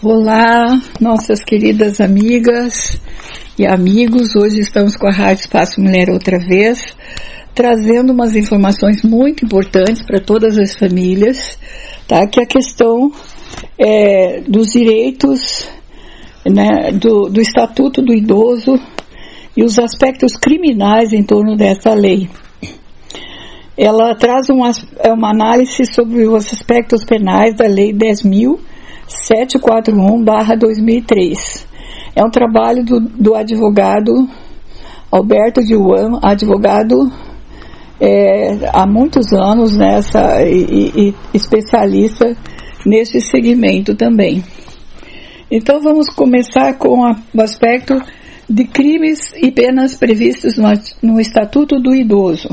[0.00, 3.00] Olá, nossas queridas amigas
[3.58, 4.36] e amigos.
[4.36, 6.78] Hoje estamos com a Rádio Espaço Mulher outra vez,
[7.52, 11.58] trazendo umas informações muito importantes para todas as famílias,
[12.06, 12.24] tá?
[12.28, 13.10] Que é a questão
[13.76, 15.68] é, dos direitos,
[16.46, 18.78] né, do, do Estatuto do Idoso
[19.56, 22.30] e os aspectos criminais em torno dessa lei.
[23.76, 24.70] Ela traz uma,
[25.00, 27.92] é uma análise sobre os aspectos penais da Lei
[29.08, 31.66] 10.741-2003.
[32.14, 34.28] É um trabalho do, do advogado
[35.10, 37.10] Alberto Diwan, advogado
[38.00, 42.36] é, há muitos anos nessa e, e especialista
[42.86, 44.44] nesse segmento também.
[45.50, 48.00] Então vamos começar com a, o aspecto
[48.48, 50.68] de crimes e penas previstos no,
[51.02, 52.48] no Estatuto do Idoso.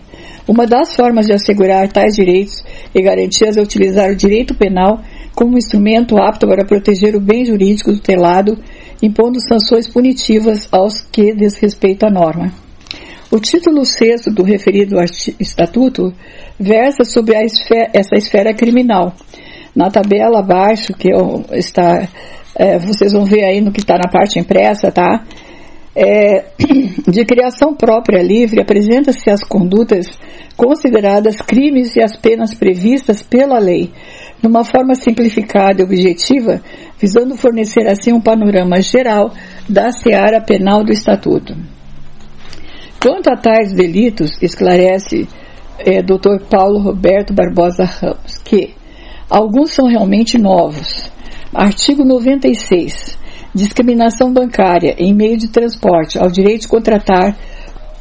[0.48, 2.64] Uma das formas de assegurar tais direitos
[2.94, 5.00] e garantias é utilizar o direito penal
[5.36, 8.58] como instrumento apto para proteger o bem jurídico tutelado,
[9.02, 12.52] impondo sanções punitivas aos que desrespeitam a norma.
[13.32, 14.96] O título 6 do referido
[15.40, 16.12] estatuto
[16.60, 19.14] versa sobre esfera, essa esfera criminal.
[19.76, 21.10] Na tabela abaixo, que
[21.52, 22.08] está,
[22.56, 25.24] é, vocês vão ver aí no que está na parte impressa, tá?
[25.96, 26.52] É,
[27.08, 30.08] de criação própria livre, apresenta-se as condutas
[30.56, 33.92] consideradas crimes e as penas previstas pela lei,
[34.42, 36.62] numa forma simplificada e objetiva,
[37.00, 39.34] visando fornecer assim um panorama geral
[39.68, 41.56] da seara penal do Estatuto.
[43.02, 45.28] Quanto a tais delitos, esclarece
[45.80, 46.46] é, Dr.
[46.50, 48.76] Paulo Roberto Barbosa Ramos, que
[49.30, 51.10] alguns são realmente novos.
[51.54, 53.19] Artigo 96.
[53.54, 57.36] Discriminação bancária em meio de transporte ao direito de contratar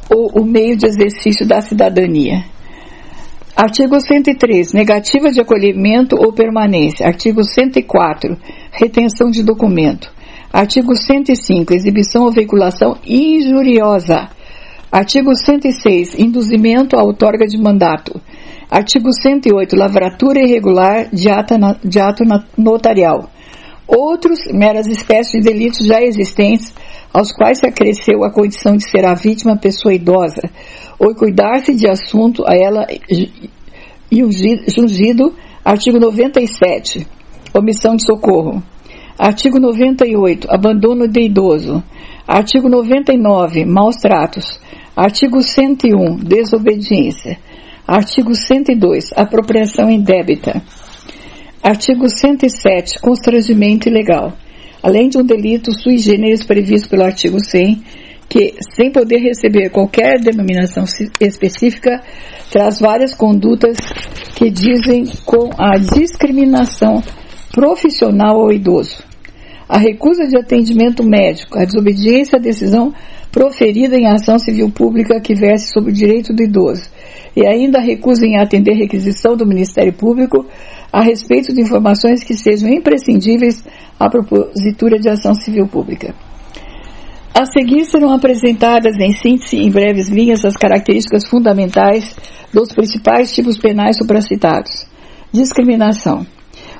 [0.09, 2.43] o, o meio de exercício da cidadania.
[3.55, 4.73] Artigo 103.
[4.73, 7.05] Negativa de acolhimento ou permanência.
[7.05, 8.37] Artigo 104.
[8.71, 10.09] Retenção de documento.
[10.53, 11.73] Artigo 105.
[11.73, 14.29] Exibição ou veiculação injuriosa.
[14.89, 16.17] Artigo 106.
[16.17, 18.21] Induzimento à outorga de mandato.
[18.71, 19.75] Artigo 108.
[19.75, 21.27] Lavratura irregular de,
[21.83, 22.23] de ato
[22.57, 23.29] notarial.
[23.89, 26.71] Outros, meras espécies de delitos já existentes,
[27.11, 30.47] aos quais se acresceu a condição de ser a vítima pessoa idosa,
[30.99, 32.85] ou cuidar-se de assunto a ela
[34.67, 35.33] jungido.
[35.65, 37.07] Artigo 97.
[37.53, 38.61] Omissão de socorro.
[39.17, 40.47] Artigo 98.
[40.51, 41.83] Abandono de idoso.
[42.27, 43.65] Artigo 99.
[43.65, 44.59] Maus tratos.
[44.95, 47.39] Artigo 101, desobediência.
[47.87, 50.61] Artigo 102, apropriação indébita.
[51.61, 54.31] Artigo 107, constrangimento ilegal.
[54.81, 57.83] Além de um delito sui generis previsto pelo artigo 100,
[58.29, 60.85] que, sem poder receber qualquer denominação
[61.19, 62.01] específica,
[62.49, 63.75] traz várias condutas
[64.35, 67.03] que dizem com a discriminação
[67.51, 69.03] profissional ao idoso.
[69.67, 72.93] A recusa de atendimento médico, a desobediência à decisão
[73.33, 76.89] proferida em ação civil pública que verse sobre o direito do idoso
[77.35, 80.45] e ainda recusa em atender requisição do Ministério Público
[80.91, 83.63] a respeito de informações que sejam imprescindíveis
[83.99, 86.13] à propositura de ação civil pública.
[87.33, 92.15] A seguir serão apresentadas em síntese em breves linhas as características fundamentais
[92.53, 94.87] dos principais tipos penais supracitados.
[95.31, 96.25] Discriminação.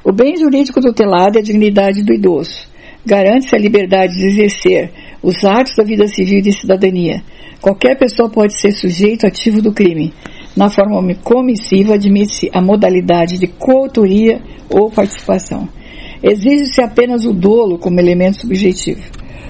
[0.03, 2.67] O bem jurídico tutelado é a dignidade do idoso.
[3.05, 4.91] Garante-se a liberdade de exercer
[5.21, 7.21] os atos da vida civil e de cidadania.
[7.61, 10.13] Qualquer pessoa pode ser sujeito ativo do crime.
[10.55, 15.69] Na forma comissiva, admite-se a modalidade de coautoria ou participação.
[16.21, 19.01] Exige-se apenas o dolo como elemento subjetivo.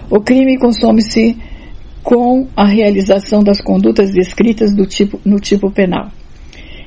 [0.09, 1.38] O crime consome-se
[2.03, 6.09] com a realização das condutas descritas tipo, no tipo penal.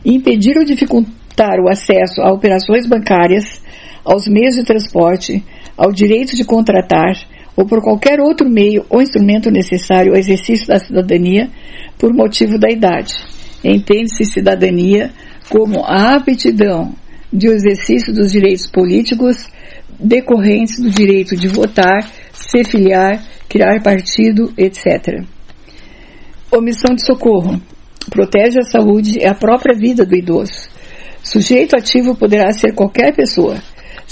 [0.04, 3.62] Impedir ou dificultar o acesso a operações bancárias,
[4.04, 5.44] aos meios de transporte,
[5.76, 7.16] ao direito de contratar,
[7.56, 11.50] ou por qualquer outro meio ou instrumento necessário ao exercício da cidadania
[11.98, 13.14] por motivo da idade.
[13.64, 15.12] Entende-se cidadania
[15.48, 16.94] como a aptidão
[17.32, 19.46] de exercício dos direitos políticos
[19.98, 25.24] decorrentes do direito de votar, se filiar, criar partido, etc.
[26.50, 27.60] Omissão de socorro.
[28.10, 30.68] Protege a saúde e a própria vida do idoso.
[31.22, 33.56] Sujeito ativo poderá ser qualquer pessoa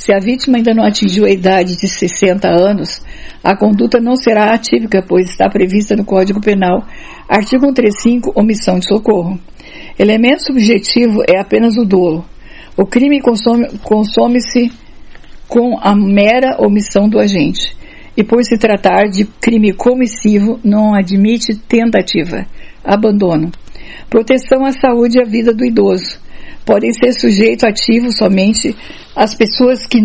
[0.01, 3.03] Se a vítima ainda não atingiu a idade de 60 anos,
[3.45, 6.83] a conduta não será atípica, pois está prevista no Código Penal,
[7.29, 9.39] artigo 135, omissão de socorro.
[9.99, 12.25] Elemento subjetivo é apenas o dolo.
[12.79, 14.39] O crime consome-se consome
[15.47, 17.77] com a mera omissão do agente.
[18.17, 22.47] E por se tratar de crime comissivo, não admite tentativa.
[22.83, 23.53] Abandono.
[24.09, 26.19] Proteção à saúde e à vida do idoso.
[26.71, 28.77] Podem ser sujeito ativo somente
[29.17, 29.99] as pessoas que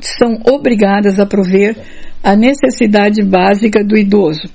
[0.00, 1.76] são obrigadas a prover
[2.24, 4.48] a necessidade básica do idoso.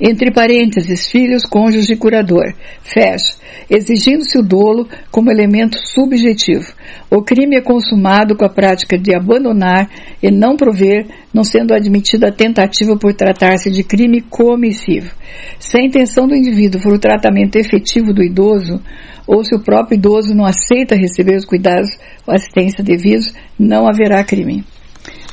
[0.00, 2.52] Entre parênteses, filhos, cônjuge e curador.
[2.82, 3.36] Fecha.
[3.70, 6.72] Exigindo-se o dolo como elemento subjetivo.
[7.08, 9.88] O crime é consumado com a prática de abandonar
[10.20, 15.14] e não prover, não sendo admitida a tentativa por tratar-se de crime comissivo.
[15.60, 18.80] Se a intenção do indivíduo for o tratamento efetivo do idoso,
[19.26, 21.90] ou se o próprio idoso não aceita receber os cuidados
[22.26, 24.64] ou assistência devidos, não haverá crime.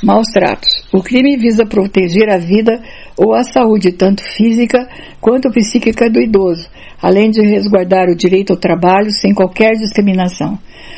[0.04, 0.84] Maus tratos.
[0.92, 2.82] O crime visa proteger a vida
[3.16, 4.90] ou a saúde, tanto física
[5.20, 6.68] quanto psíquica do idoso,
[7.00, 10.58] além de resguardar o direito ao trabalho sem qualquer discriminação.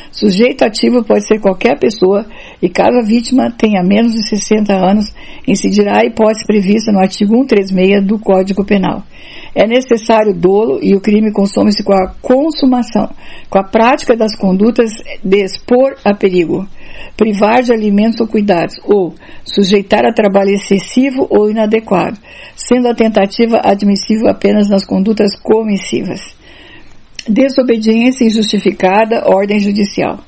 [0.10, 2.26] Sujeito ativo pode ser qualquer pessoa
[2.62, 5.14] e caso a vítima tenha menos de 60 anos,
[5.46, 9.04] incidirá a hipótese prevista no artigo 136 do Código Penal.
[9.56, 13.10] É necessário dolo e o crime consome-se com a consumação,
[13.50, 14.92] com a prática das condutas
[15.24, 16.68] de expor a perigo,
[17.16, 19.14] privar de alimentos ou cuidados, ou
[19.44, 22.18] sujeitar a trabalho excessivo ou inadequado,
[22.56, 26.22] sendo a tentativa admissível apenas nas condutas comissivas.
[27.28, 30.20] Desobediência injustificada, ordem judicial.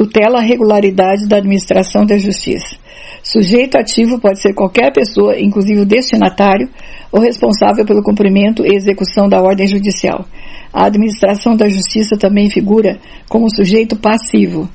[0.00, 2.74] Tutela a regularidade da administração da justiça.
[3.22, 6.70] Sujeito ativo pode ser qualquer pessoa, inclusive o destinatário,
[7.12, 10.24] ou responsável pelo cumprimento e execução da ordem judicial.
[10.72, 12.98] A administração da justiça também figura
[13.28, 14.66] como sujeito passivo,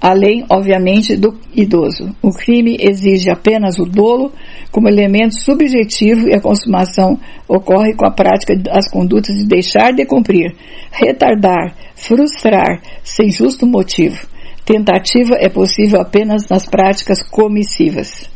[0.00, 2.14] além, obviamente, do idoso.
[2.22, 4.30] O crime exige apenas o dolo
[4.70, 10.06] como elemento subjetivo e a consumação ocorre com a prática das condutas de deixar de
[10.06, 10.54] cumprir,
[10.92, 14.37] retardar, frustrar, sem justo motivo
[14.68, 18.28] Tentativa é possível apenas nas práticas comissivas.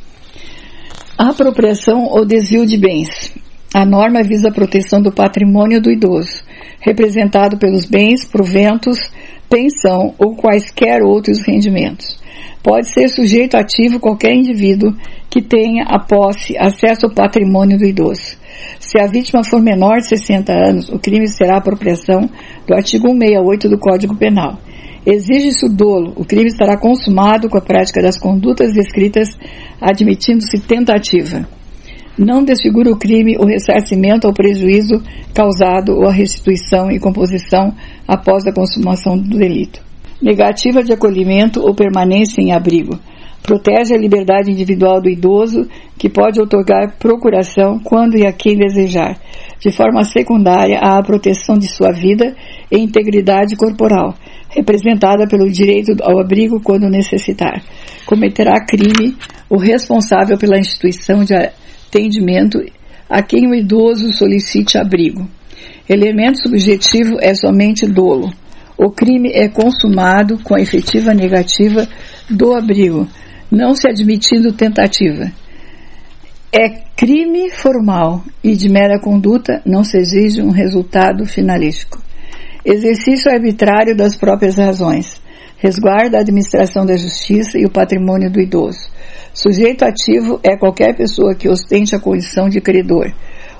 [1.18, 3.36] Apropriação ou desvio de bens.
[3.74, 6.42] A norma visa a proteção do patrimônio do idoso,
[6.80, 8.98] representado pelos bens, proventos,
[9.46, 12.18] pensão ou quaisquer outros rendimentos.
[12.62, 14.96] Pode ser sujeito ativo qualquer indivíduo
[15.28, 18.38] que tenha a posse, acesso ao patrimônio do idoso.
[18.80, 22.22] Se a vítima for menor de 60 anos, o crime será apropriação
[22.66, 24.56] do artigo 168 do Código Penal.
[25.04, 26.12] Exige-se o dolo.
[26.16, 29.28] O crime estará consumado com a prática das condutas descritas,
[29.80, 31.46] admitindo-se tentativa.
[32.16, 35.02] Não desfigura o crime o ressarcimento ao prejuízo
[35.34, 37.74] causado ou a restituição e composição
[38.06, 39.80] após a consumação do delito.
[40.20, 42.98] Negativa de acolhimento ou permanência em abrigo.
[43.42, 45.68] Protege a liberdade individual do idoso,
[45.98, 49.18] que pode otorgar procuração quando e a quem desejar,
[49.58, 52.36] de forma secundária à proteção de sua vida
[52.70, 54.14] e integridade corporal,
[54.48, 57.60] representada pelo direito ao abrigo quando necessitar.
[58.06, 59.16] Cometerá crime
[59.50, 62.58] o responsável pela instituição de atendimento
[63.08, 65.28] a quem o idoso solicite abrigo.
[65.88, 68.32] Elemento subjetivo é somente dolo.
[68.78, 71.86] O crime é consumado com a efetiva negativa
[72.30, 73.06] do abrigo,
[73.52, 75.30] não se admitindo tentativa.
[76.50, 82.02] É crime formal e de mera conduta não se exige um resultado finalístico.
[82.64, 85.20] Exercício arbitrário das próprias razões.
[85.58, 88.90] Resguarda a administração da justiça e o patrimônio do idoso.
[89.34, 93.12] Sujeito ativo é qualquer pessoa que ostente a condição de credor.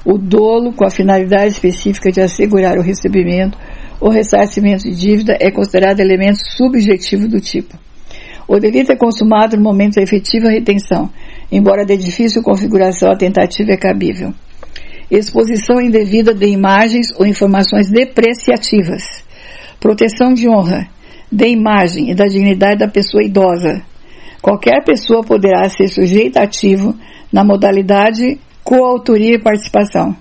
[0.07, 3.59] O dolo, com a finalidade específica de assegurar o recebimento
[4.00, 7.76] ou ressarcimento de dívida, é considerado elemento subjetivo do tipo.
[8.49, 11.11] O delito é consumado no momento da efetiva retenção,
[11.50, 14.32] embora de difícil configuração, a tentativa é cabível
[15.18, 19.02] exposição indevida de imagens ou informações depreciativas,
[19.78, 20.88] proteção de honra,
[21.30, 23.82] de imagem e da dignidade da pessoa idosa.
[24.40, 26.96] Qualquer pessoa poderá ser sujeito ativo
[27.30, 30.16] na modalidade coautoria e participação.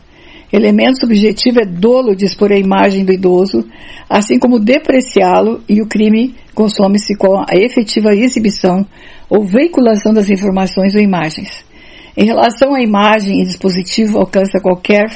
[0.51, 3.65] Elemento subjetivo é dolo de expor a imagem do idoso,
[4.09, 8.85] assim como depreciá-lo, e o crime consome-se com a efetiva exibição
[9.29, 11.63] ou veiculação das informações ou imagens.
[12.17, 15.09] Em relação à imagem e dispositivo, alcança qualquer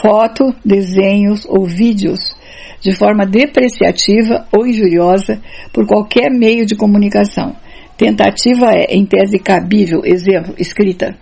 [0.00, 2.34] foto, desenhos ou vídeos
[2.80, 5.40] de forma depreciativa ou injuriosa
[5.72, 7.54] por qualquer meio de comunicação.
[7.96, 11.14] Tentativa é, em tese cabível, exemplo, escrita.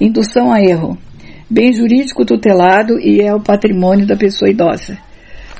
[0.00, 0.96] Indução a erro.
[1.48, 4.96] Bem jurídico tutelado e é o patrimônio da pessoa idosa.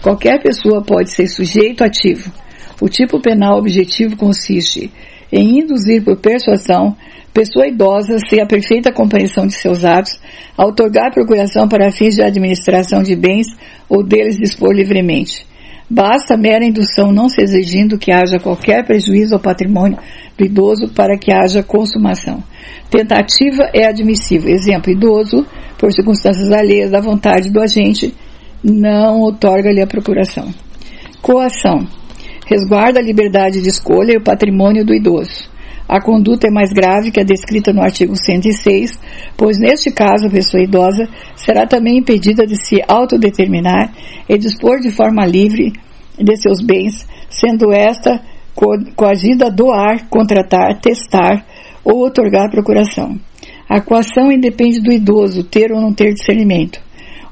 [0.03, 2.33] Qualquer pessoa pode ser sujeito ativo.
[2.81, 4.91] O tipo penal objetivo consiste
[5.31, 6.97] em induzir por persuasão
[7.35, 10.21] pessoa idosa sem a perfeita compreensão de seus atos,
[10.57, 13.49] a otorgar procuração para fins de administração de bens
[13.89, 15.45] ou deles dispor livremente.
[15.89, 19.99] Basta mera indução não se exigindo que haja qualquer prejuízo ao patrimônio
[20.37, 22.43] do idoso para que haja consumação.
[22.91, 24.51] Tentativa é admissível.
[24.51, 25.47] Exemplo, idoso,
[25.79, 28.15] por circunstâncias alheias da vontade do agente,
[28.63, 30.49] não otorga-lhe a procuração.
[31.21, 31.87] Coação.
[32.47, 35.54] Resguarda a liberdade de escolha e o patrimônio do idoso.
[35.89, 38.99] A conduta é mais grave que a descrita no artigo 106,
[39.37, 43.93] pois neste caso a pessoa idosa será também impedida de se autodeterminar
[44.29, 45.73] e dispor de forma livre
[46.19, 48.21] de seus bens, sendo esta
[48.97, 51.45] coagida a doar, contratar, testar
[51.85, 53.19] ou otorgar procuração.
[53.69, 56.81] A coação independe do idoso ter ou não ter discernimento.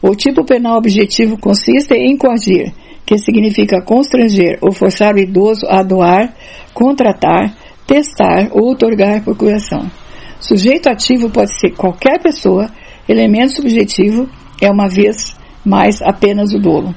[0.02, 2.72] O tipo penal objetivo consiste em coagir,
[3.06, 6.34] que significa constranger ou forçar o idoso a doar,
[6.74, 7.54] contratar,
[7.92, 9.90] testar ou otorgar procuração.
[10.40, 12.70] Sujeito ativo pode ser qualquer pessoa,
[13.06, 14.26] elemento subjetivo
[14.62, 16.94] é uma vez mais apenas o dolo.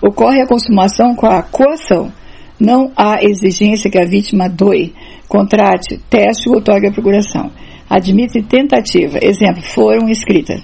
[0.00, 2.12] Ocorre a consumação com a coação.
[2.60, 4.94] Não há exigência que a vítima doe,
[5.26, 7.50] contrate, teste ou otorgue a procuração.
[7.88, 9.18] Admite tentativa.
[9.20, 10.62] Exemplo, foram escritas.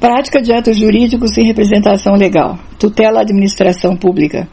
[0.00, 2.58] Prática de atos jurídicos sem representação legal.
[2.78, 4.48] Tutela administração pública.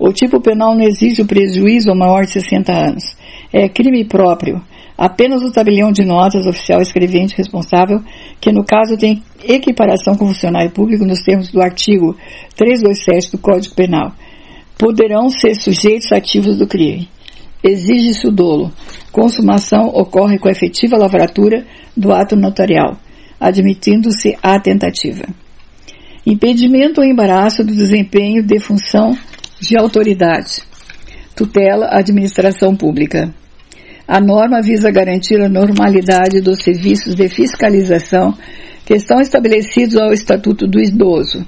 [0.00, 3.19] O tipo penal não exige o prejuízo ou maior de 60 anos.
[3.52, 4.62] É crime próprio.
[4.96, 8.02] Apenas o tabelião de notas oficial escrevente responsável,
[8.40, 12.16] que no caso tem equiparação com funcionário público nos termos do artigo
[12.56, 14.12] 327 do Código Penal,
[14.78, 17.08] poderão ser sujeitos ativos do crime.
[17.62, 18.70] Exige-se o dolo.
[19.10, 21.66] Consumação ocorre com a efetiva lavratura
[21.96, 22.96] do ato notarial
[23.40, 25.24] admitindo-se a tentativa.
[26.26, 29.16] Impedimento ou embaraço do desempenho de função
[29.58, 30.62] de autoridade.
[31.34, 33.34] Tutela administração pública.
[34.12, 38.34] A norma visa garantir a normalidade dos serviços de fiscalização
[38.84, 41.46] que estão estabelecidos ao Estatuto do Idoso,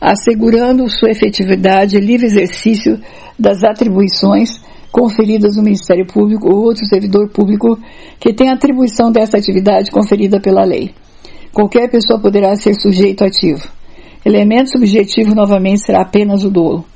[0.00, 2.98] assegurando sua efetividade e livre exercício
[3.38, 4.58] das atribuições
[4.90, 7.78] conferidas no Ministério Público ou outro servidor público
[8.18, 10.94] que tenha atribuição dessa atividade conferida pela lei.
[11.52, 13.68] Qualquer pessoa poderá ser sujeito ativo.
[14.24, 16.86] Elemento subjetivo novamente será apenas o dolo.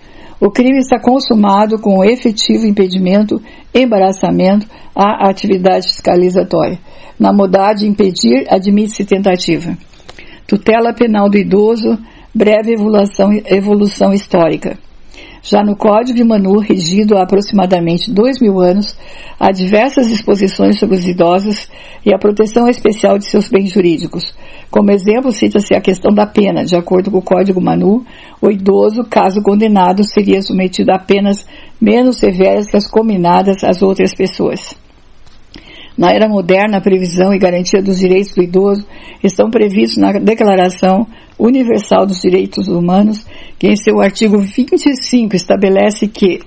[0.45, 3.41] O crime está consumado com o efetivo impedimento,
[3.73, 6.81] embaraçamento à atividade fiscalizatória.
[7.17, 9.79] Na modalidade impedir, admite-se tentativa.
[10.45, 11.97] Tutela penal do idoso,
[12.35, 14.77] breve evolução, evolução histórica.
[15.45, 18.97] Já no Código de Manu, regido há aproximadamente dois mil anos,
[19.39, 21.69] há diversas disposições sobre os idosos
[22.05, 24.35] e a proteção especial de seus bens jurídicos.
[24.73, 26.65] Como exemplo, cita-se a questão da pena.
[26.65, 28.07] De acordo com o Código Manu,
[28.41, 31.47] o idoso, caso condenado, seria submetido a penas
[31.79, 34.75] menos severas que as combinadas às outras pessoas.
[35.97, 38.87] Na era moderna, a previsão e garantia dos direitos do idoso
[39.23, 41.07] estão previstos na Declaração
[41.39, 43.27] Universal dos Direitos Humanos,
[43.59, 46.41] que em seu artigo 25 estabelece que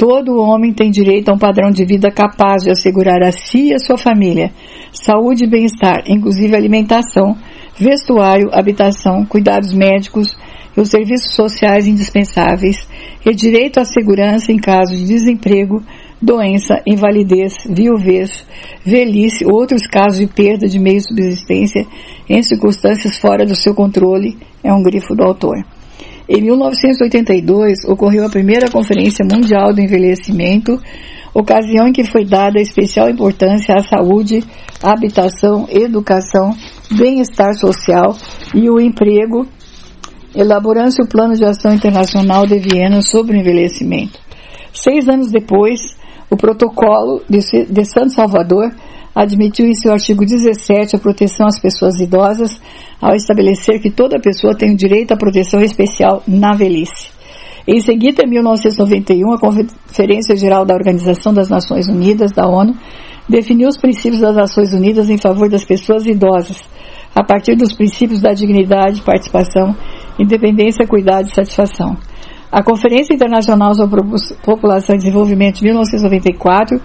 [0.00, 3.74] todo homem tem direito a um padrão de vida capaz de assegurar a si e
[3.74, 4.50] a sua família
[4.90, 7.36] saúde e bem-estar, inclusive alimentação,
[7.78, 10.34] vestuário, habitação, cuidados médicos
[10.74, 12.88] e os serviços sociais indispensáveis,
[13.26, 15.82] e direito à segurança em caso de desemprego,
[16.20, 18.46] doença, invalidez, viuvez,
[18.84, 21.86] velhice ou outros casos de perda de meio de subsistência
[22.26, 25.62] em circunstâncias fora do seu controle, é um grifo do autor.
[26.32, 30.80] Em 1982, ocorreu a primeira Conferência Mundial do Envelhecimento,
[31.34, 34.44] ocasião em que foi dada especial importância à saúde,
[34.80, 36.54] habitação, educação,
[36.96, 38.16] bem-estar social
[38.54, 39.44] e o emprego,
[40.32, 44.20] elaborando-se o Plano de Ação Internacional de Viena sobre o envelhecimento.
[44.72, 45.80] Seis anos depois,
[46.30, 48.70] o protocolo de Santo Salvador
[49.14, 52.60] admitiu em seu artigo 17 a proteção às pessoas idosas,
[53.00, 57.10] ao estabelecer que toda pessoa tem o direito à proteção especial na velhice.
[57.66, 62.74] Em seguida, em 1991, a Conferência Geral da Organização das Nações Unidas, da ONU,
[63.28, 66.60] definiu os princípios das Nações Unidas em favor das pessoas idosas,
[67.14, 69.76] a partir dos princípios da dignidade, participação,
[70.18, 71.96] independência, cuidado e satisfação.
[72.50, 74.00] A Conferência Internacional sobre
[74.42, 76.80] População e Desenvolvimento de 1994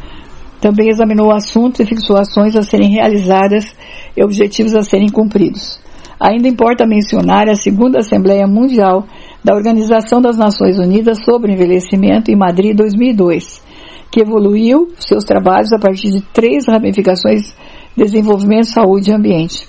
[0.65, 3.75] também examinou o assunto e fixou ações a serem realizadas
[4.17, 5.79] e objetivos a serem cumpridos.
[6.19, 9.05] Ainda importa mencionar a segunda Assembleia Mundial
[9.43, 13.61] da Organização das Nações Unidas sobre Envelhecimento em Madrid 2002,
[14.11, 17.55] que evoluiu seus trabalhos a partir de três ramificações:
[17.95, 19.67] desenvolvimento, saúde e ambiente.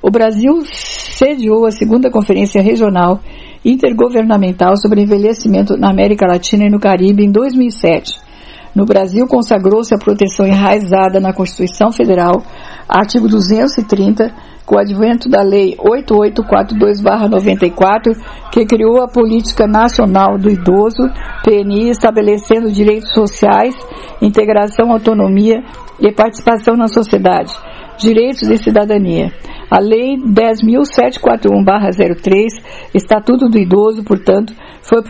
[0.00, 3.20] O Brasil sediou a segunda Conferência Regional
[3.64, 8.27] intergovernamental sobre envelhecimento na América Latina e no Caribe em 2007,
[8.74, 12.42] No Brasil, consagrou-se a proteção enraizada na Constituição Federal,
[12.88, 14.30] artigo 230,
[14.64, 18.16] com o advento da Lei 8842-94,
[18.52, 21.10] que criou a Política Nacional do Idoso,
[21.42, 23.74] PNI, estabelecendo direitos sociais,
[24.20, 25.64] integração, autonomia
[25.98, 27.54] e participação na sociedade,
[27.98, 29.32] direitos de cidadania.
[29.70, 32.46] A Lei 10.741-03,
[32.94, 35.02] Estatuto do Idoso, portanto, foi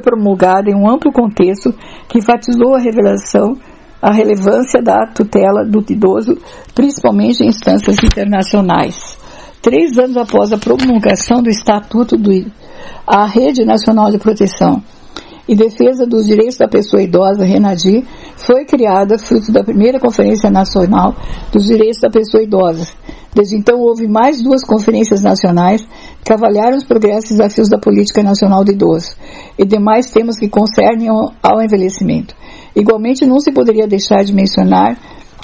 [0.00, 1.72] promulgada em um amplo contexto
[2.08, 3.56] que enfatizou a revelação
[4.02, 6.38] a relevância da tutela do idoso,
[6.74, 9.18] principalmente em instâncias internacionais.
[9.60, 12.30] Três anos após a promulgação do Estatuto do
[13.06, 14.82] a Rede Nacional de Proteção
[15.46, 21.14] e Defesa dos Direitos da Pessoa Idosa, RENADI, foi criada fruto da primeira Conferência Nacional
[21.52, 22.88] dos Direitos da Pessoa Idosa.
[23.34, 25.86] Desde então, houve mais duas conferências nacionais
[26.24, 29.14] que avaliaram os progressos e desafios da política nacional do idoso
[29.56, 32.34] e demais temas que concernem ao envelhecimento.
[32.74, 34.98] Igualmente, não se poderia deixar de mencionar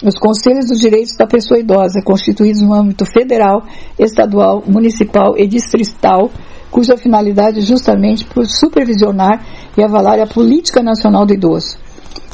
[0.04, 3.62] os Conselhos dos Direitos da Pessoa Idosa, constituídos no âmbito federal,
[3.98, 6.30] estadual, municipal e distrital,
[6.70, 9.42] cuja finalidade é justamente por supervisionar
[9.78, 11.78] e avalar a política nacional do idoso.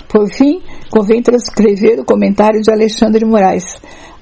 [0.09, 3.65] Por fim, convém transcrever o comentário de Alexandre Moraes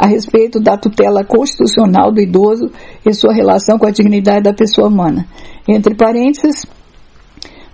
[0.01, 2.71] a respeito da tutela constitucional do idoso
[3.05, 5.27] e sua relação com a dignidade da pessoa humana.
[5.69, 6.65] Entre parênteses,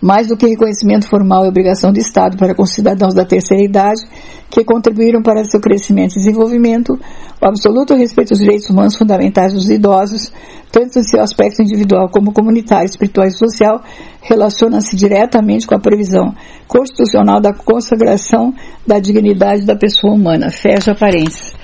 [0.03, 3.63] mais do que reconhecimento formal e obrigação do Estado para com os cidadãos da terceira
[3.63, 4.03] idade
[4.51, 6.99] que contribuíram para seu crescimento e desenvolvimento,
[7.41, 10.33] o absoluto respeito aos direitos humanos fundamentais dos idosos,
[10.73, 13.81] tanto em seu aspecto individual como comunitário, espiritual e social,
[14.21, 16.35] relaciona-se diretamente com a previsão
[16.67, 18.53] constitucional da consagração
[18.85, 20.51] da dignidade da pessoa humana.
[20.51, 21.55] Fecha parênteses.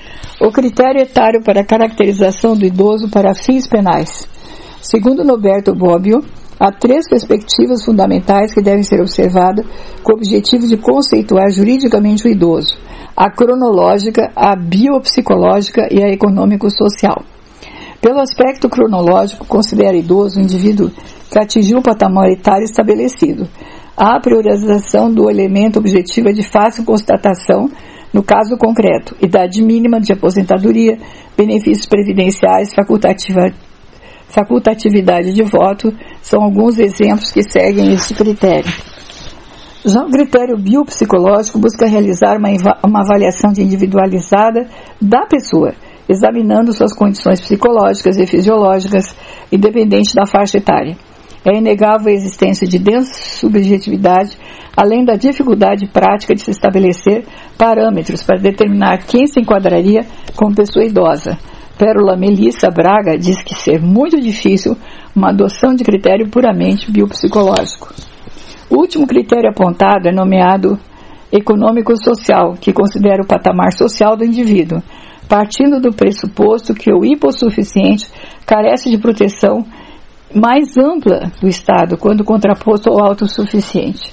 [0.41, 4.27] O critério etário para a caracterização do idoso para fins penais.
[4.81, 6.23] Segundo Noberto Bobbio,
[6.59, 9.65] Há três perspectivas fundamentais que devem ser observadas
[10.01, 12.77] com o objetivo de conceituar juridicamente o idoso:
[13.17, 17.23] a cronológica, a biopsicológica e a econômico-social.
[17.99, 20.89] Pelo aspecto cronológico, considera idoso o indivíduo
[21.29, 23.45] que atingiu o patamar etário estabelecido.
[23.97, 27.69] A priorização do elemento objetivo é de fácil constatação
[28.13, 30.97] no caso concreto, idade mínima de aposentadoria,
[31.35, 33.51] benefícios previdenciais, facultativa
[34.29, 38.71] facultatividade de voto são alguns exemplos que seguem esse critério.
[39.85, 42.49] Já o critério biopsicológico busca realizar uma,
[42.83, 44.67] uma avaliação individualizada
[44.99, 45.73] da pessoa,
[46.09, 49.15] examinando suas condições psicológicas e fisiológicas,
[49.51, 50.97] independente da faixa etária.
[51.45, 54.37] É inegável a existência de densa subjetividade,
[54.75, 57.25] além da dificuldade prática de se estabelecer
[57.57, 61.37] parâmetros para determinar quem se enquadraria como pessoa idosa,
[61.77, 64.77] Pérola Melissa Braga diz que ser muito difícil
[65.15, 67.93] uma adoção de critério puramente biopsicológico.
[68.69, 70.79] O último critério apontado é nomeado
[71.31, 74.81] econômico-social, que considera o patamar social do indivíduo,
[75.27, 78.07] partindo do pressuposto que o hipossuficiente
[78.45, 79.65] carece de proteção
[80.33, 84.11] mais ampla do Estado quando contraposto ao autossuficiente.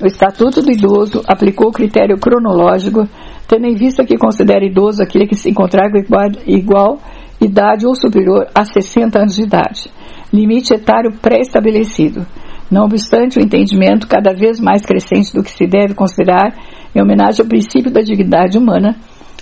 [0.00, 3.08] O Estatuto do Idoso aplicou o critério cronológico
[3.48, 6.98] tendo em vista que considera idoso aquele que se encontrar com igual, igual
[7.40, 9.90] idade ou superior a 60 anos de idade,
[10.32, 12.26] limite etário pré-estabelecido.
[12.70, 16.54] Não obstante o entendimento cada vez mais crescente do que se deve considerar
[16.94, 18.96] em homenagem ao princípio da dignidade humana,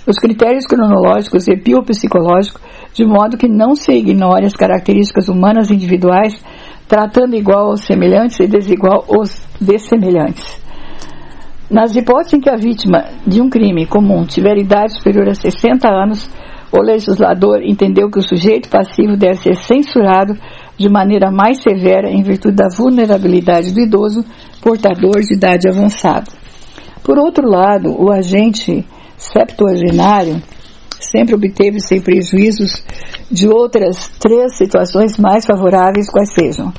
[0.07, 2.61] os critérios cronológicos e biopsicológicos,
[2.97, 6.33] de modo que não se ignore as características humanas individuais,
[6.87, 10.59] tratando igual aos semelhantes e desigual aos dessemelhantes.
[11.69, 15.87] Nas hipóteses em que a vítima de um crime comum tiver idade superior a 60
[15.87, 16.27] anos,
[16.71, 20.35] o legislador entendeu que o sujeito passivo deve ser censurado
[20.75, 24.25] de maneira mais severa em virtude da vulnerabilidade do idoso
[24.59, 26.31] portador de idade avançada.
[27.03, 28.83] Por outro lado, o agente
[29.15, 30.41] septuagenário
[30.99, 32.83] sempre obteve sem prejuízos
[33.31, 36.73] de outras três situações mais favoráveis, quais sejam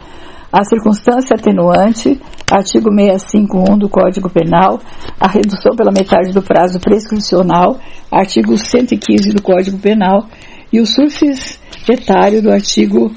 [0.52, 2.18] a circunstância atenuante,
[2.50, 4.80] artigo 651 do Código Penal,
[5.20, 7.78] a redução pela metade do prazo prescricional,
[8.10, 10.26] artigo 115 do Código Penal,
[10.72, 13.12] e o surfis etário do artigo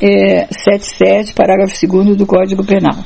[0.00, 2.98] é, 77, parágrafo 2 do Código Penal.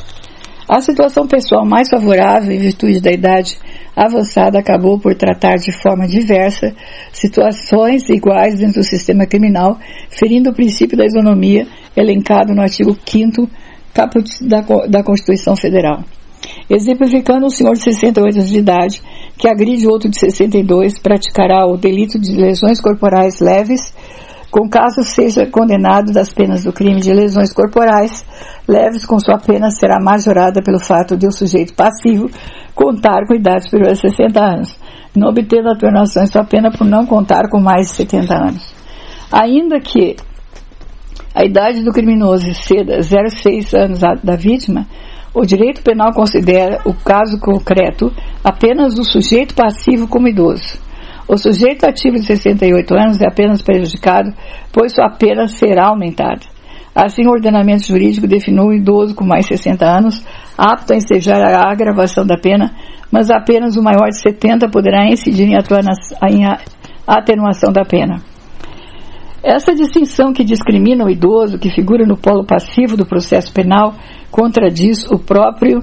[0.68, 3.58] A situação pessoal mais favorável em virtude da idade
[3.98, 6.72] avançada acabou por tratar de forma diversa
[7.12, 9.76] situações iguais dentro do sistema criminal,
[10.08, 13.50] ferindo o princípio da isonomia elencado no artigo 5
[13.92, 16.04] caput da, da Constituição Federal.
[16.70, 19.02] Exemplificando um senhor de 68 anos de idade
[19.36, 23.92] que agride outro de 62 praticará o delito de lesões corporais leves
[24.50, 28.24] com caso seja condenado das penas do crime de lesões corporais
[28.66, 32.30] leves, com sua pena será majorada pelo fato de o sujeito passivo
[32.74, 34.78] contar com idade superior a 60 anos,
[35.14, 38.74] não obtendo atenuação em sua pena por não contar com mais de 70 anos.
[39.30, 40.16] Ainda que
[41.34, 44.86] a idade do criminoso exceda 0,6 anos da vítima,
[45.34, 48.10] o direito penal considera o caso concreto
[48.42, 50.87] apenas o sujeito passivo como idoso.
[51.28, 54.32] O sujeito ativo de 68 anos é apenas prejudicado,
[54.72, 56.40] pois sua pena será aumentada.
[56.94, 60.24] Assim, o ordenamento jurídico definiu o idoso com mais de 60 anos
[60.56, 62.74] apto a ensejar a agravação da pena,
[63.12, 66.44] mas apenas o maior de 70 poderá incidir em, em
[67.06, 68.16] atenuação da pena.
[69.42, 73.94] Essa distinção que discrimina o idoso, que figura no polo passivo do processo penal,
[74.30, 75.80] contradiz o próprio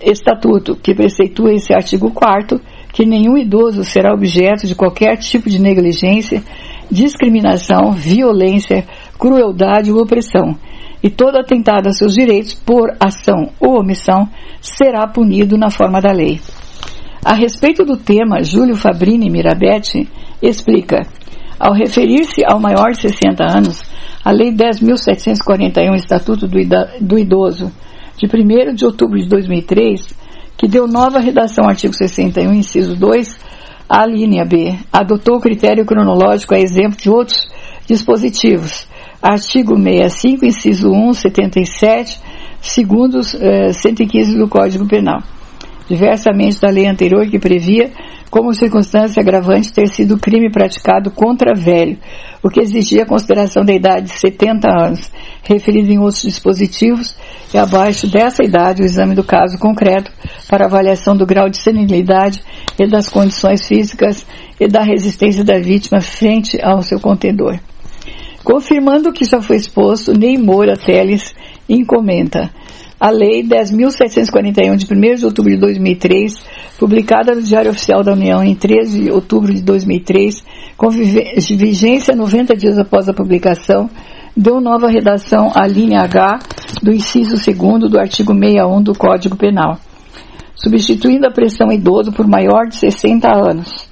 [0.00, 2.60] Estatuto, que preceitua esse artigo 4
[2.92, 6.42] que nenhum idoso será objeto de qualquer tipo de negligência,
[6.90, 8.86] discriminação, violência,
[9.18, 10.56] crueldade ou opressão,
[11.02, 14.28] e todo atentado a seus direitos por ação ou omissão
[14.60, 16.40] será punido na forma da lei.
[17.24, 20.08] A respeito do tema, Júlio Fabrini Mirabetti
[20.40, 21.02] explica:
[21.58, 23.82] ao referir-se ao maior de 60 anos,
[24.24, 27.72] a Lei 10.741, Estatuto do Idoso,
[28.16, 30.14] de 1 de outubro de 2003,
[30.58, 33.38] que deu nova redação ao artigo 61, inciso 2,
[33.88, 37.48] a linha B, adotou o critério cronológico a exemplo de outros
[37.86, 38.86] dispositivos.
[39.22, 42.20] Artigo 65, inciso 1, 77,
[42.60, 45.22] segundos eh, 115 do Código Penal
[45.88, 47.90] diversamente da lei anterior que previa
[48.30, 51.98] como circunstância agravante ter sido crime praticado contra velho,
[52.42, 55.10] o que exigia a consideração da idade de 70 anos,
[55.42, 57.16] referido em outros dispositivos,
[57.52, 60.12] e abaixo dessa idade o exame do caso concreto
[60.48, 62.42] para avaliação do grau de senilidade
[62.78, 64.26] e das condições físicas
[64.60, 67.58] e da resistência da vítima frente ao seu contendor.
[68.44, 71.34] Confirmando o que já foi exposto, Ney Moura Teles
[71.86, 72.50] comenta
[73.00, 76.34] a Lei 10.741, de 1 de outubro de 2003,
[76.78, 80.42] publicada no Diário Oficial da União em 13 de outubro de 2003,
[80.76, 83.88] com vigência 90 dias após a publicação,
[84.36, 86.40] deu nova redação à linha H
[86.82, 89.78] do inciso 2 do artigo 61 do Código Penal,
[90.56, 93.88] substituindo a pressão idoso por maior de 60 anos,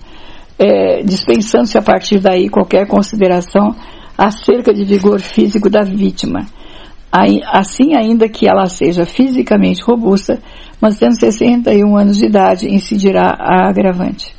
[0.58, 3.72] é, dispensando-se a partir daí qualquer consideração
[4.18, 6.46] acerca de vigor físico da vítima
[7.12, 10.38] assim ainda que ela seja fisicamente robusta,
[10.80, 14.34] mas tendo 61 anos de idade, incidirá a agravante.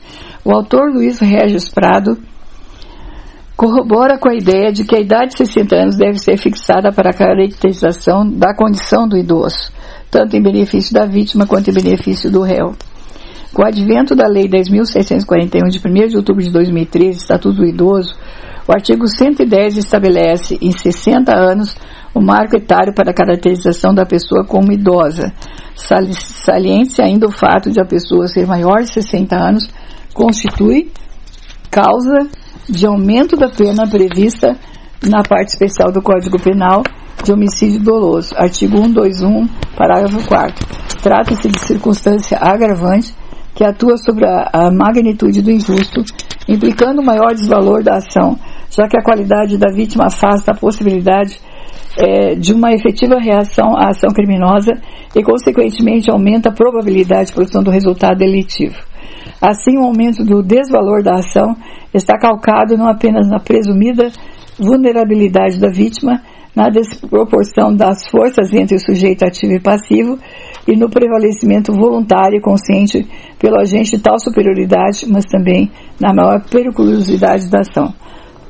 [0.45, 2.17] O autor Luiz Regis Prado
[3.55, 7.09] corrobora com a ideia de que a idade de 60 anos deve ser fixada para
[7.09, 9.71] a caracterização da condição do idoso,
[10.11, 12.75] tanto em benefício da vítima quanto em benefício do réu.
[13.57, 18.15] Com o advento da Lei 10.641, de 1 de outubro de 2013, Estatuto do Idoso,
[18.67, 21.75] o artigo 110 estabelece em 60 anos
[22.13, 25.33] o marco etário para a caracterização da pessoa como idosa.
[25.73, 29.67] Saliente ainda o fato de a pessoa ser maior de 60 anos
[30.13, 30.91] constitui
[31.71, 32.29] causa
[32.69, 34.55] de aumento da pena prevista
[35.01, 36.83] na parte especial do Código Penal
[37.23, 40.67] de homicídio doloso, artigo 121, parágrafo 4.
[41.01, 43.15] Trata-se de circunstância agravante
[43.57, 46.03] que atua sobre a, a magnitude do injusto,
[46.47, 48.37] implicando maior desvalor da ação,
[48.69, 51.39] já que a qualidade da vítima afasta a possibilidade
[51.97, 54.73] é, de uma efetiva reação à ação criminosa
[55.15, 58.77] e, consequentemente, aumenta a probabilidade de produção do resultado delitivo.
[59.41, 61.55] Assim, o aumento do desvalor da ação
[61.91, 64.11] está calcado não apenas na presumida
[64.59, 66.21] vulnerabilidade da vítima,
[66.57, 70.17] na desproporção das forças entre o sujeito ativo e passivo
[70.67, 75.69] e no prevalecimento voluntário e consciente pelo agente de tal superioridade, mas também
[76.01, 77.93] na maior periculosidade da ação.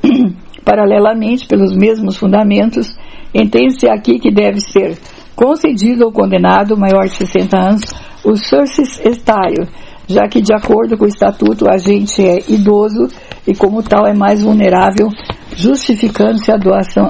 [0.64, 2.88] Paralelamente, pelos mesmos fundamentos,
[3.34, 4.96] entende-se aqui que deve ser
[5.36, 7.82] concedido ao condenado maior de 60 anos
[8.24, 9.68] o sursis estário,
[10.06, 13.06] já que, de acordo com o estatuto, o agente é idoso
[13.48, 15.08] e, como tal, é mais vulnerável,
[15.56, 16.56] justificando-se a,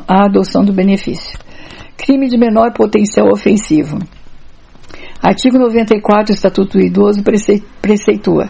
[0.07, 1.37] a adoção do benefício.
[1.96, 3.98] Crime de menor potencial ofensivo.
[5.20, 7.24] Artigo 94 do Estatuto do Idoso
[7.83, 8.48] preceitua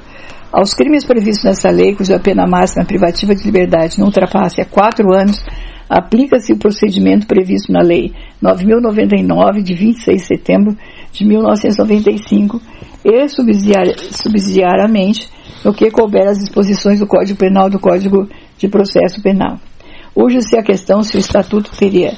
[0.50, 5.14] aos crimes previstos nessa lei, cuja pena máxima privativa de liberdade não ultrapasse a quatro
[5.14, 5.44] anos,
[5.88, 10.76] aplica-se o procedimento previsto na Lei 9.099, de 26 de setembro
[11.12, 12.60] de 1995,
[13.04, 15.28] e subsidiariamente
[15.68, 18.26] no que couber as disposições do Código Penal do Código
[18.56, 19.60] de Processo Penal.
[20.16, 22.14] Urge-se a questão se o Estatuto teria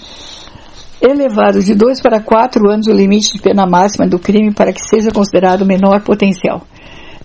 [1.03, 4.81] elevado de dois para quatro anos o limite de pena máxima do crime para que
[4.81, 6.63] seja considerado menor potencial.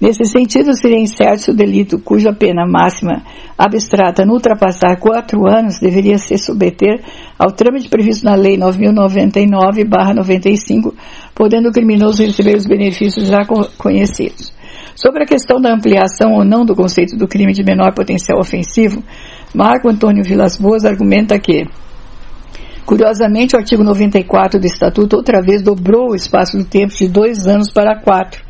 [0.01, 3.21] Nesse sentido, seria incerto se o delito cuja pena máxima
[3.55, 7.03] abstrata não ultrapassar quatro anos deveria se submeter
[7.37, 10.91] ao trâmite previsto na Lei 9.099-95,
[11.35, 13.45] podendo o criminoso receber os benefícios já
[13.77, 14.54] conhecidos.
[14.95, 19.03] Sobre a questão da ampliação ou não do conceito do crime de menor potencial ofensivo,
[19.53, 21.65] Marco Antônio Vilas Boas argumenta que,
[22.85, 27.45] curiosamente, o artigo 94 do Estatuto outra vez dobrou o espaço do tempo de dois
[27.45, 28.41] anos para quatro,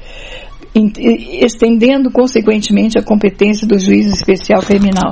[1.41, 5.10] estendendo consequentemente a competência do juiz especial criminal.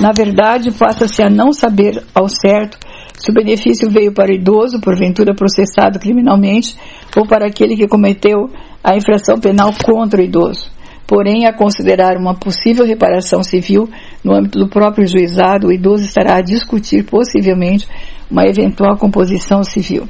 [0.00, 2.78] Na verdade, passa-se a não saber ao certo
[3.16, 6.76] se o benefício veio para o idoso, porventura processado criminalmente,
[7.16, 8.48] ou para aquele que cometeu
[8.82, 10.68] a infração penal contra o idoso.
[11.06, 13.88] Porém, a considerar uma possível reparação civil
[14.22, 17.88] no âmbito do próprio juizado, o idoso estará a discutir possivelmente
[18.30, 20.06] uma eventual composição civil.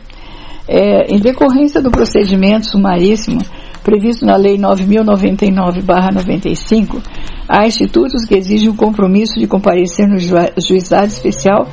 [0.67, 3.41] É, em decorrência do procedimento sumaríssimo,
[3.83, 7.01] previsto na Lei 9.099-95,
[7.49, 11.67] há institutos que exigem o compromisso de comparecer no juizado especial,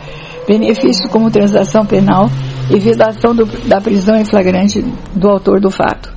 [0.47, 2.29] benefícios como transação penal
[2.69, 4.81] e vedação do, da prisão em flagrante
[5.13, 6.13] do autor do fato.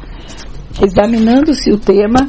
[0.81, 2.29] Examinando-se o tema,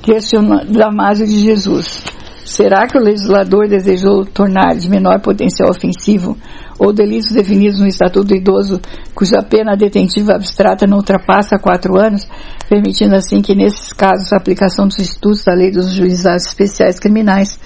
[0.00, 2.04] questiona Damásio de Jesus.
[2.44, 6.36] Será que o legislador desejou tornar de menor potencial ofensivo
[6.78, 8.80] ou delitos definidos no Estatuto do Idoso,
[9.12, 12.28] cuja pena detentiva abstrata não ultrapassa quatro anos,
[12.68, 17.58] permitindo assim que, nesses casos, a aplicação dos institutos da Lei dos Juizados Especiais Criminais,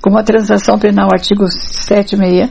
[0.00, 2.50] como a transação penal, artigo 76,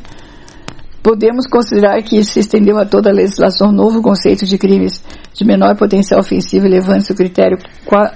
[1.03, 5.75] podemos considerar que se estendeu a toda a legislação novo conceito de crimes de menor
[5.75, 7.57] potencial ofensivo, levando-se o critério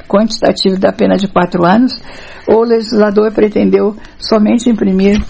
[0.08, 1.92] quantitativo da pena de quatro anos,
[2.48, 5.22] ou o legislador pretendeu somente imprimir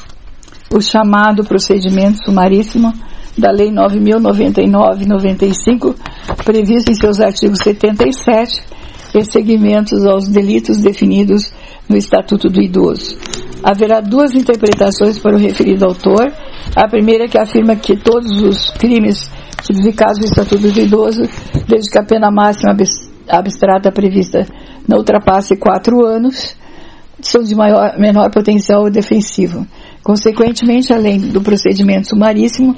[0.71, 2.93] o chamado procedimento sumaríssimo
[3.35, 5.95] da Lei 9.099-95,
[6.43, 8.77] previsto em seus artigos 77
[9.15, 9.19] e
[10.07, 11.51] aos delitos definidos
[11.89, 13.17] no Estatuto do Idoso.
[13.63, 16.31] Haverá duas interpretações para o referido autor.
[16.75, 19.29] A primeira que afirma que todos os crimes
[19.63, 21.23] tipificados no Estatuto do Idoso,
[21.67, 22.75] desde que a pena máxima
[23.27, 24.45] abstrata prevista
[24.87, 26.55] não ultrapasse quatro anos,
[27.21, 29.65] são de maior, menor potencial defensivo.
[30.03, 32.75] Consequentemente, além do procedimento sumaríssimo,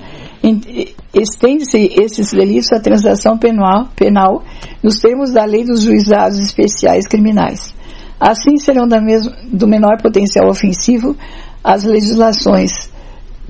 [1.14, 4.44] estende-se esses delitos à transação penal, penal
[4.82, 7.74] nos termos da lei dos juizados especiais criminais.
[8.20, 11.16] Assim serão mesmo, do menor potencial ofensivo
[11.64, 12.90] as legislações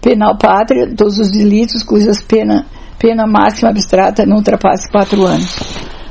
[0.02, 2.66] penal pátria, todos os delitos cujas pena,
[2.98, 5.60] pena máxima abstrata não ultrapasse quatro anos.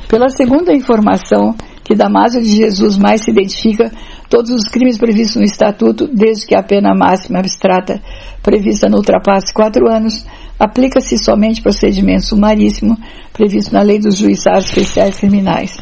[0.07, 3.91] Pela segunda informação que Damásio de Jesus mais se identifica
[4.29, 7.99] todos os crimes previstos no Estatuto, desde que a pena máxima abstrata
[8.43, 10.23] prevista não ultrapasse quatro anos,
[10.59, 12.95] aplica-se somente procedimento sumaríssimo
[13.33, 15.77] previsto na Lei dos Juizados Especiais Criminais.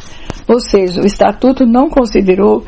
[0.48, 2.64] Ou seja, o Estatuto não considerou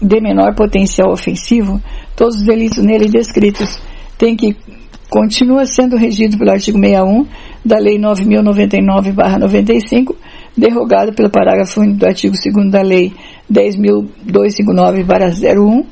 [0.00, 1.82] de menor potencial ofensivo
[2.14, 3.80] todos os delitos nele descritos,
[4.16, 4.56] tem que
[5.14, 7.24] continua sendo regido pelo artigo 61
[7.64, 10.16] da Lei 9099/95
[10.56, 13.12] derrogado pelo parágrafo único do artigo 2 da Lei
[13.48, 15.84] 10.259-01,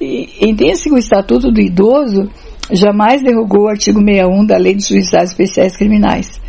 [0.00, 2.30] e que o Estatuto do Idoso
[2.70, 6.40] jamais derrogou o artigo 61 da Lei de Juizados Especiais Criminais.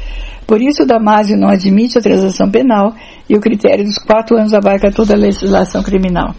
[0.45, 2.93] Por isso, o Damásio não admite a transação penal
[3.27, 6.35] e o critério dos quatro anos abarca toda a legislação criminal.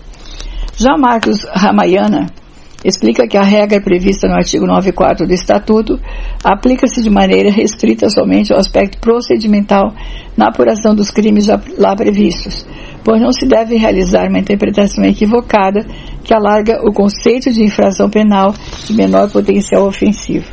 [0.76, 2.28] Já Marcos Ramayana
[2.84, 5.98] explica que a regra prevista no artigo 94 do Estatuto
[6.42, 9.92] aplica-se de maneira restrita somente ao aspecto procedimental
[10.36, 11.46] na apuração dos crimes
[11.78, 12.66] lá previstos,
[13.04, 15.86] pois não se deve realizar uma interpretação equivocada
[16.24, 18.54] que alarga o conceito de infração penal
[18.86, 20.46] de menor potencial ofensivo.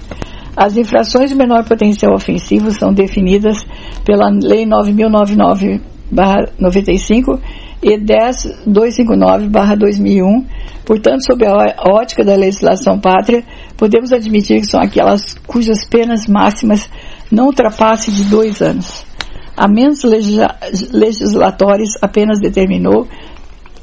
[0.56, 3.66] As infrações de menor potencial ofensivo são definidas
[4.04, 7.40] pela Lei 9.099-95
[7.82, 10.46] e 10259-2001.
[10.86, 13.44] Portanto, sob a ótica da legislação pátria,
[13.78, 16.90] podemos admitir que são aquelas cujas penas máximas
[17.32, 19.06] não ultrapassem de dois anos.
[19.56, 20.04] A menos
[20.92, 23.08] legislatórios apenas determinou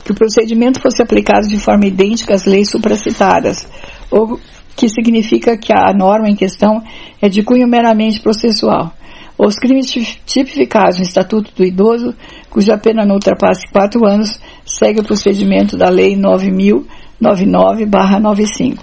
[0.04, 3.68] que o procedimento fosse aplicado de forma idêntica às leis supracitadas,
[4.10, 4.38] o
[4.76, 6.80] que significa que a norma em questão
[7.20, 8.92] é de cunho meramente processual.
[9.38, 9.90] Os crimes
[10.24, 12.14] tipificados no Estatuto do Idoso,
[12.48, 18.78] cuja pena não ultrapasse quatro anos, segue o procedimento da Lei 9099-95.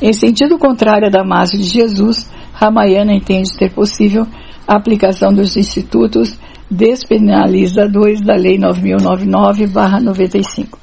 [0.00, 4.24] Em sentido contrário à Damásio de Jesus, Ramayana entende ter possível
[4.66, 6.36] a aplicação dos institutos
[6.70, 10.78] despenalizadores da Lei 9099-95.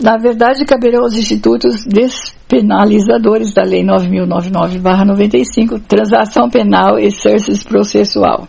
[0.00, 8.46] Na verdade, caberão aos institutos despenalizadores da Lei 9099-95 transação penal e exercício processual.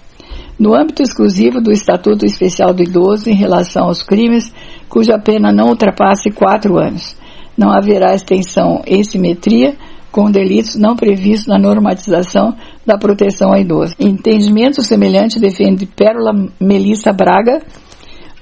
[0.59, 4.53] no âmbito exclusivo do Estatuto Especial do Idoso em relação aos crimes
[4.89, 7.15] cuja pena não ultrapasse quatro anos.
[7.57, 9.75] Não haverá extensão e simetria
[10.12, 13.95] com delitos não previstos na normatização da proteção ao idoso.
[13.99, 17.62] Entendimento semelhante defende Pérola Melissa Braga.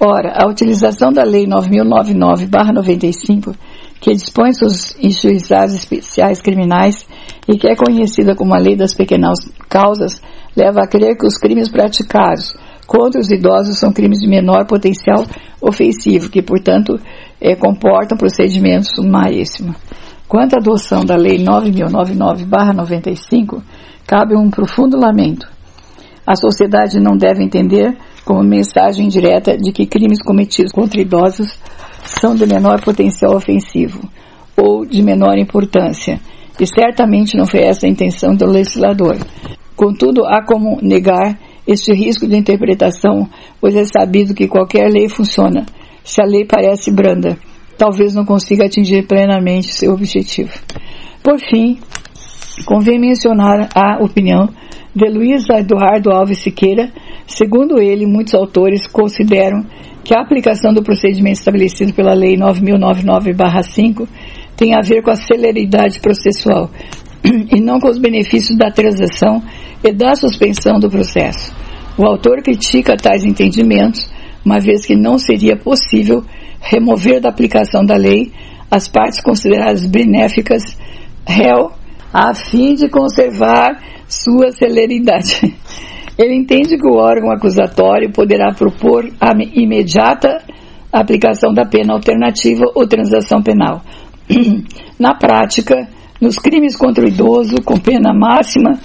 [0.00, 3.52] Ora, a utilização da Lei 9099-95,
[4.00, 7.04] que dispõe sobre os juizados especiais criminais
[7.48, 10.22] e que é conhecida como a Lei das Pequenas Causas,
[10.56, 12.54] leva a crer que os crimes praticados
[12.86, 15.26] contra os idosos são crimes de menor potencial
[15.60, 16.96] ofensivo, que, portanto,
[17.40, 19.74] é, comportam procedimentos sumaríssimos.
[20.28, 23.60] Quanto à adoção da Lei 9.099-95,
[24.06, 25.57] cabe um profundo lamento.
[26.28, 31.58] A sociedade não deve entender como mensagem direta de que crimes cometidos contra idosos
[32.04, 33.98] são de menor potencial ofensivo
[34.54, 36.20] ou de menor importância,
[36.60, 39.16] e certamente não foi essa a intenção do legislador.
[39.74, 43.26] Contudo, há como negar este risco de interpretação,
[43.58, 45.64] pois é sabido que qualquer lei funciona
[46.04, 47.38] se a lei parece branda.
[47.78, 50.52] Talvez não consiga atingir plenamente seu objetivo.
[51.22, 51.78] Por fim,
[52.64, 54.48] convém mencionar a opinião
[54.94, 56.90] de Luiz Eduardo Alves Siqueira.
[57.26, 59.64] Segundo ele, muitos autores consideram
[60.04, 64.08] que a aplicação do procedimento estabelecido pela Lei 9099-5
[64.56, 66.70] tem a ver com a celeridade processual
[67.24, 69.42] e não com os benefícios da transação
[69.84, 71.54] e da suspensão do processo.
[71.96, 74.10] O autor critica tais entendimentos,
[74.44, 76.24] uma vez que não seria possível
[76.60, 78.32] remover da aplicação da lei
[78.70, 80.62] as partes consideradas benéficas
[81.26, 81.72] réu
[82.12, 85.54] a fim de conservar sua celeridade.
[86.18, 90.42] Ele entende que o órgão acusatório poderá propor a imediata
[90.92, 93.82] aplicação da pena alternativa ou transação penal.
[94.98, 95.88] Na prática,
[96.20, 98.78] nos crimes contra o idoso, com pena máxima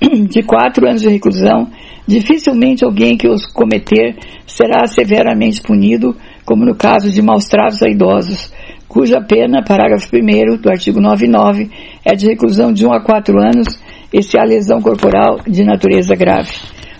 [0.28, 1.68] de quatro anos de reclusão,
[2.06, 7.88] dificilmente alguém que os cometer será severamente punido, como no caso de maus tratos a
[7.88, 8.52] idosos,
[8.94, 11.68] cuja pena, parágrafo 1 do artigo 99,
[12.04, 13.66] é de reclusão de 1 a 4 anos
[14.12, 16.52] e se há lesão corporal de natureza grave.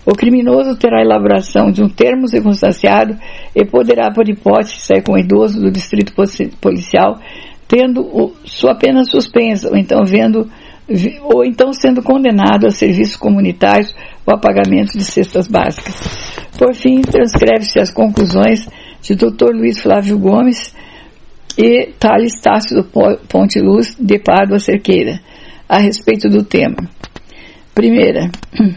[0.04, 3.16] O criminoso terá elaboração de um termo circunstanciado
[3.54, 6.12] e poderá, por hipótese, sair com o idoso do distrito
[6.60, 7.20] policial,
[7.68, 10.50] tendo o, sua pena suspensa, ou então vendo
[11.32, 13.94] ou então sendo condenado a serviços comunitários
[14.26, 15.94] ou a pagamento de cestas básicas.
[16.58, 18.68] Por fim, transcreve-se as conclusões
[19.00, 19.54] de Dr.
[19.54, 20.74] Luiz Flávio Gomes
[21.56, 22.84] e Thales Tássio do
[23.28, 25.20] Ponte Luz de Pádua Cerqueira
[25.68, 26.76] a respeito do tema.
[27.74, 28.30] Primeira,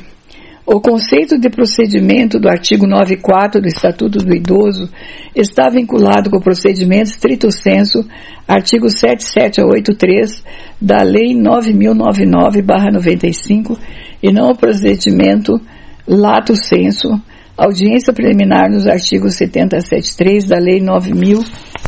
[0.65, 4.89] o conceito de procedimento do artigo 94 do Estatuto do Idoso
[5.35, 8.05] está vinculado com o procedimento strito sensu,
[8.47, 10.43] artigo 7783
[10.81, 13.77] da Lei 9099-95
[14.21, 15.59] e não o procedimento
[16.07, 17.09] lato sensu,
[17.57, 20.79] audiência preliminar nos artigos 773 da Lei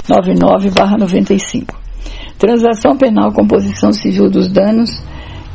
[0.09, 1.75] 9099-95.
[2.37, 4.91] Transação penal, composição civil dos danos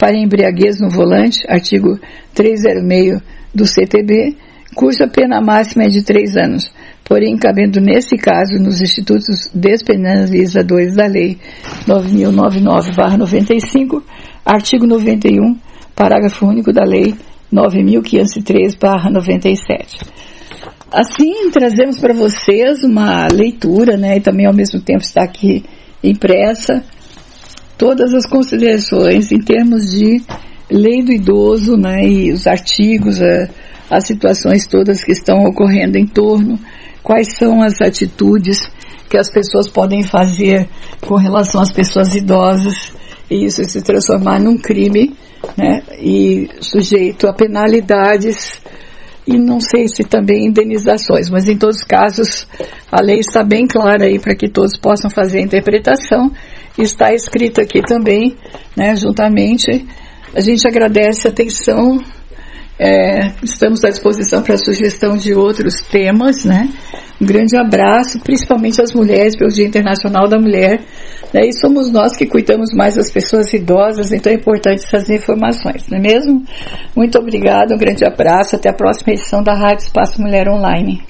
[0.02, 1.98] para embriaguez no volante, artigo
[2.34, 3.22] 306
[3.54, 4.36] do CTB,
[4.74, 11.06] cuja pena máxima é de três anos, porém cabendo nesse caso nos institutos despenalizadores da
[11.06, 11.38] Lei
[11.88, 14.02] 9099-95,
[14.44, 15.56] artigo 91,
[15.96, 17.14] parágrafo único da Lei
[17.54, 20.02] 9503-97.
[20.92, 25.64] Assim, trazemos para vocês uma leitura, né, e também ao mesmo tempo está aqui
[26.04, 26.84] impressa,
[27.82, 30.22] todas as considerações em termos de
[30.70, 33.50] lei do idoso, né, e os artigos, a,
[33.89, 36.60] as situações todas que estão ocorrendo em torno,
[37.02, 38.60] quais são as atitudes
[39.10, 40.70] que as pessoas podem fazer
[41.08, 42.94] com relação às pessoas idosas
[43.32, 45.15] e isso se transformar num crime,
[45.58, 48.62] né, e sujeito a penalidades
[49.26, 52.48] e não sei se também indenizações, mas em todos os casos
[52.91, 56.32] a lei está bem clara aí para que todos possam fazer a interpretação.
[56.78, 58.36] Está escrito aqui também,
[58.76, 59.86] né, juntamente.
[60.34, 62.00] A gente agradece a atenção
[62.84, 66.67] é, estamos à disposição para a sugestão de outros temas, né?
[67.22, 70.82] Um grande abraço, principalmente às mulheres, pelo Dia Internacional da Mulher.
[71.32, 71.42] Né?
[71.46, 76.00] E somos nós que cuidamos mais das pessoas idosas, então é importante essas informações, não
[76.00, 76.44] é mesmo?
[76.96, 81.04] Muito obrigada, um grande abraço, até a próxima edição da Rádio Espaço Mulher Online.